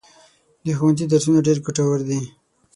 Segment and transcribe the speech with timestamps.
[0.65, 2.21] د ښوونځي درسونه ډېر ګټور دي.